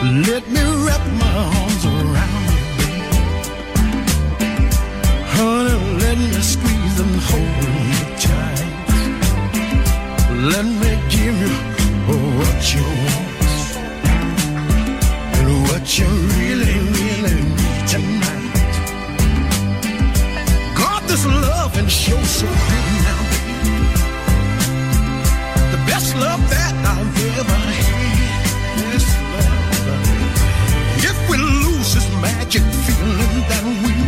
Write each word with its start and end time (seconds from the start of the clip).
Let 0.00 0.46
me 0.48 0.60
wrap 0.86 1.04
my 1.18 1.26
arms 1.26 1.84
around 1.84 2.44
you, 2.54 2.64
baby. 2.78 3.02
Honey, 5.34 5.78
let 5.98 6.16
me 6.16 6.40
squeeze 6.40 7.00
and 7.00 7.16
hold 7.28 7.64
you 7.90 8.04
tight. 8.22 8.62
Let 10.54 10.64
me 10.66 10.90
give 11.10 11.36
you 11.42 11.54
what 12.06 12.60
you 12.72 12.84
want 13.06 13.42
and 15.34 15.50
what 15.66 15.84
you 15.98 16.06
really, 16.06 16.78
really 16.94 17.42
need 17.58 17.82
tonight. 17.88 18.76
God, 20.76 21.02
this 21.08 21.24
love 21.26 21.76
and 21.76 21.90
show 21.90 22.22
so 22.22 22.46
good 22.46 22.86
now, 23.02 23.20
baby. 23.32 23.74
The 25.72 25.80
best 25.90 26.14
love 26.14 26.42
that 26.50 26.74
I've 26.86 27.18
ever 27.40 27.60
had. 27.80 28.94
Yes 28.94 29.17
we 31.28 31.36
lose 31.36 31.94
this 31.94 32.08
magic 32.20 32.62
feeling 32.62 33.34
that 33.48 33.64
we 33.84 34.07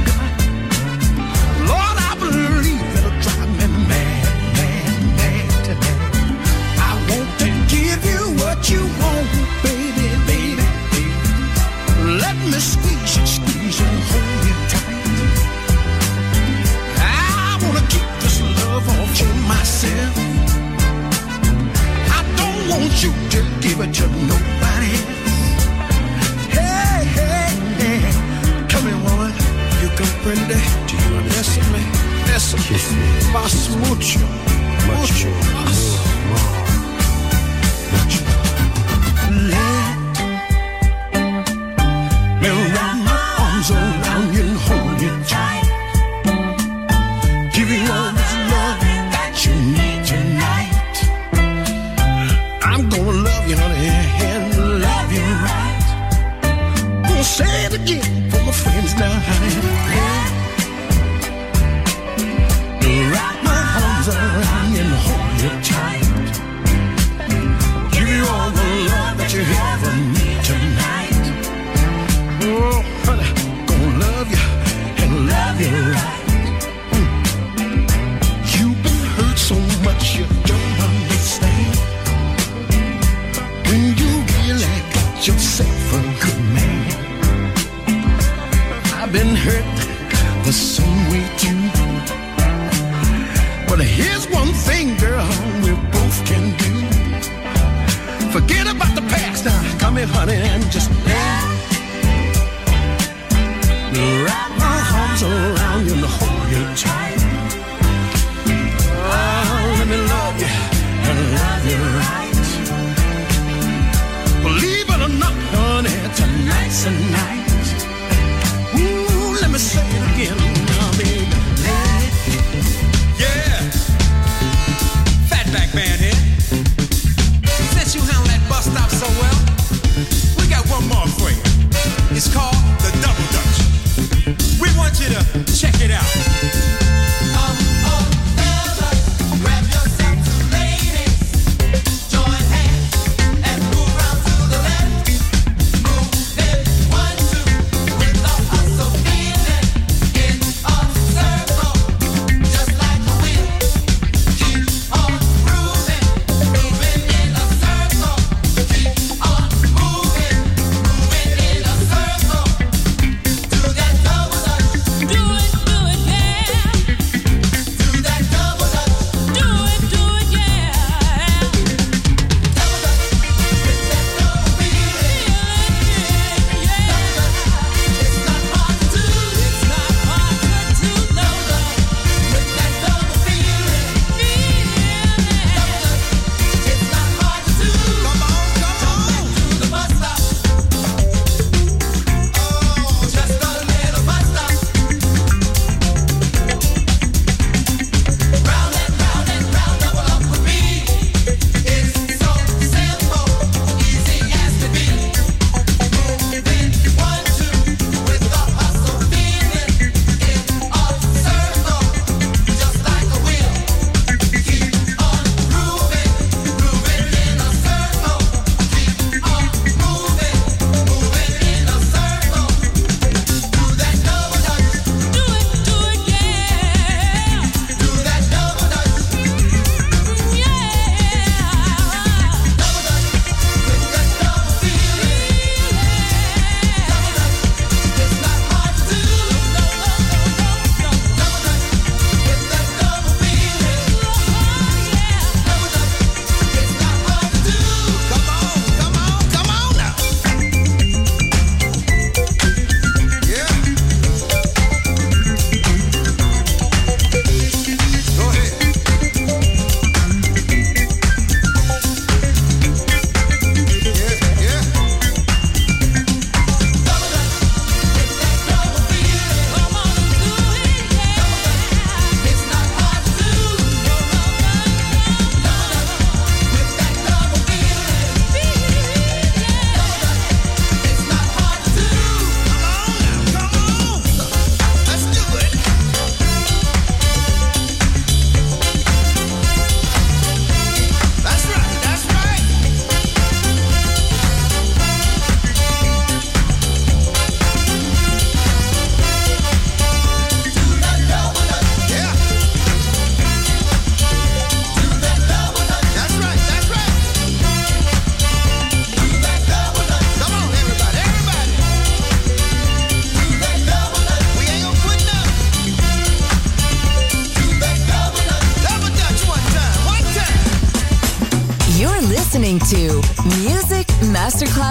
вас 33.33 33.69
мучу, 33.69 34.21
мучу. 34.87 35.70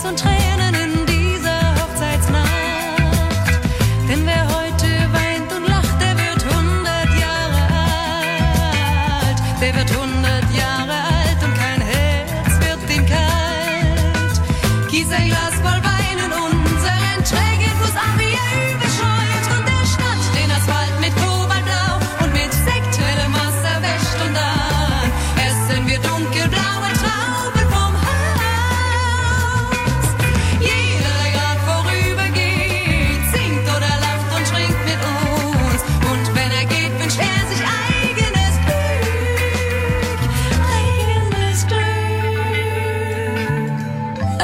Spaß 0.00 0.10
und 0.10 0.18
Tränen. 0.18 0.29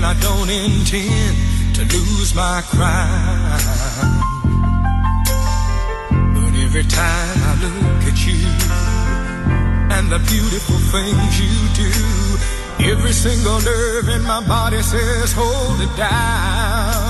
and 0.00 0.06
I 0.06 0.14
don't 0.20 0.48
intend 0.48 1.36
to 1.74 1.82
lose 1.94 2.34
my 2.34 2.62
crown. 2.64 3.60
But 6.34 6.54
every 6.64 6.84
time 6.84 7.38
I 7.50 7.52
look 7.64 8.02
at 8.10 8.18
you 8.26 8.40
and 9.94 10.10
the 10.10 10.20
beautiful 10.20 10.78
things 10.94 11.32
you 11.44 11.54
do, 11.84 11.92
every 12.92 13.12
single 13.12 13.60
nerve 13.60 14.08
in 14.08 14.22
my 14.22 14.40
body 14.48 14.80
says, 14.80 15.34
hold 15.36 15.80
it 15.82 15.94
down. 15.98 17.09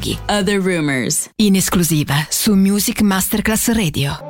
Luoghi. 0.00 0.18
Other 0.28 0.60
Rumors. 0.60 1.30
In 1.36 1.56
esclusiva 1.56 2.26
su 2.28 2.54
Music 2.54 3.00
Masterclass 3.02 3.68
Radio. 3.72 4.29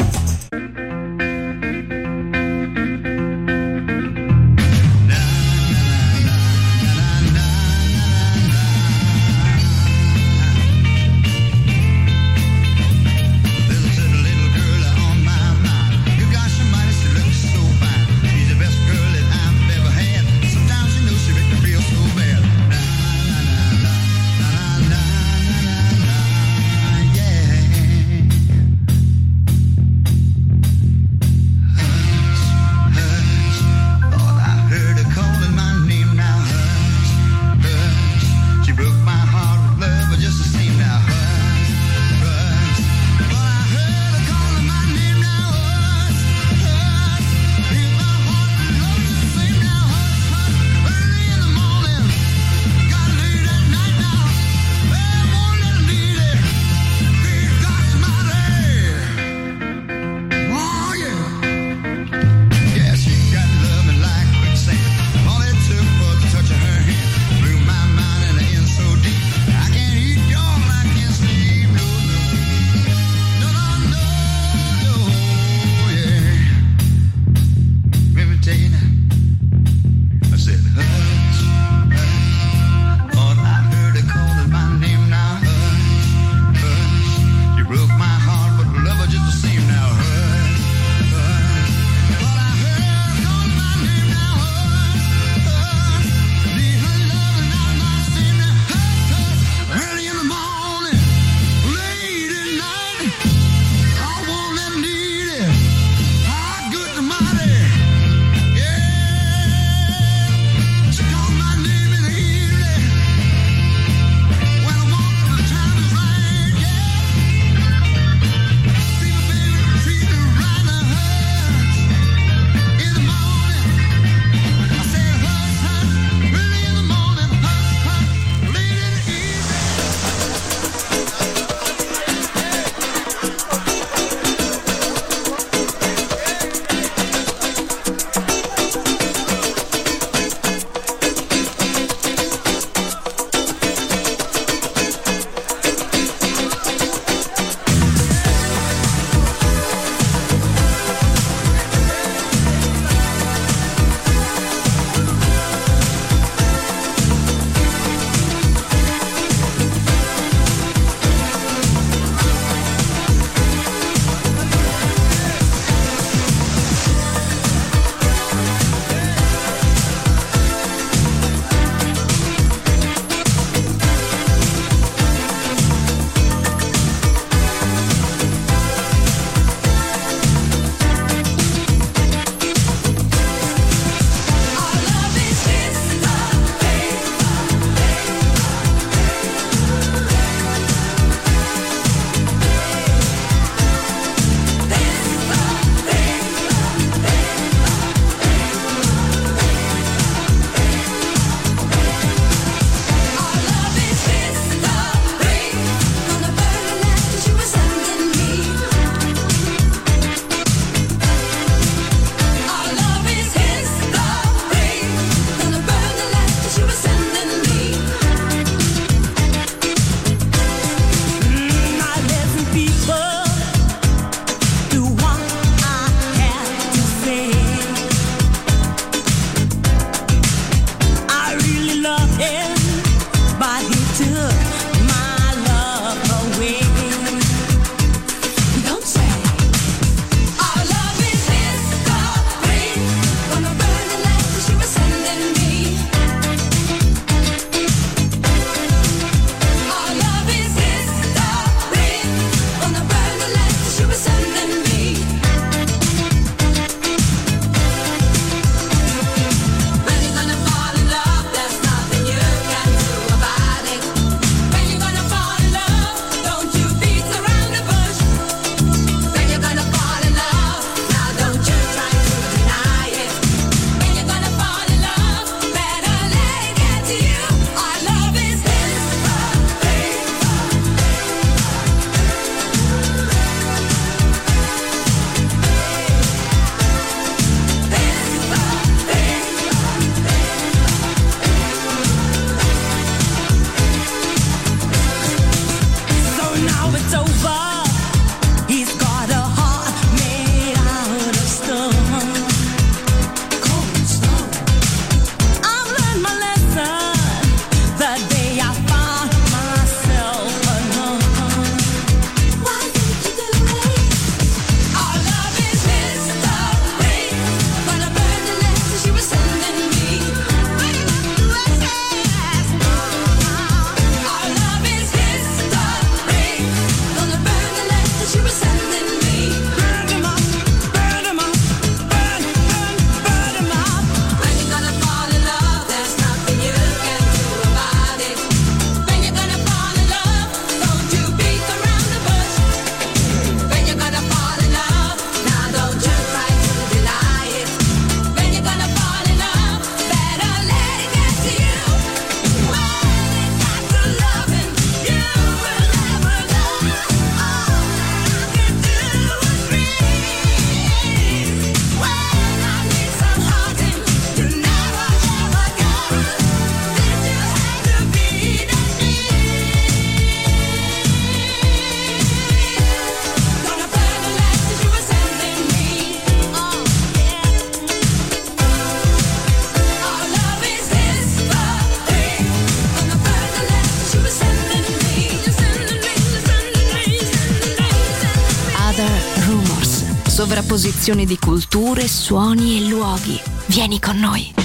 Sovrapposizione 390.81 391.05
di 391.05 391.19
culture, 391.19 391.87
suoni 391.87 392.57
e 392.57 392.67
luoghi. 392.67 393.21
Vieni 393.45 393.79
con 393.79 393.99
noi. 393.99 394.40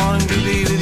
wanting 0.00 0.28
to 0.28 0.44
be 0.44 0.64
with 0.64 0.79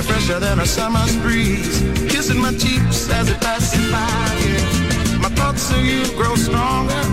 You're 0.00 0.14
fresher 0.14 0.40
than 0.40 0.60
a 0.60 0.64
summer's 0.64 1.14
breeze, 1.18 1.82
kissing 2.08 2.40
my 2.40 2.52
cheeks 2.52 3.10
as 3.10 3.28
it 3.28 3.38
passes 3.42 3.84
by. 3.92 5.20
My 5.20 5.28
thoughts 5.36 5.70
of 5.72 5.84
you 5.84 6.06
grow 6.16 6.36
stronger 6.36 7.04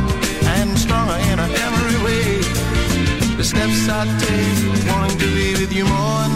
and 0.56 0.70
stronger 0.80 1.18
in 1.30 1.38
every 1.38 1.98
way. 2.06 2.40
The 3.36 3.44
steps 3.44 3.90
I 3.90 4.08
take, 4.24 4.88
wanting 4.88 5.20
to 5.20 5.28
be 5.36 5.52
with 5.60 5.74
you 5.74 5.84
more 5.84 6.30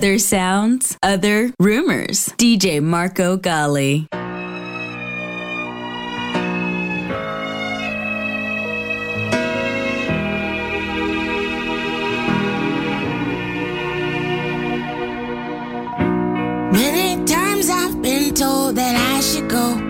Other 0.00 0.18
sounds, 0.18 0.96
other 1.02 1.52
rumors. 1.58 2.30
DJ 2.38 2.82
Marco 2.82 3.36
Gally. 3.36 4.08
Many 16.72 17.22
times 17.26 17.68
I've 17.68 18.00
been 18.00 18.32
told 18.32 18.76
that 18.76 18.96
I 18.96 19.20
should 19.20 19.50
go. 19.50 19.89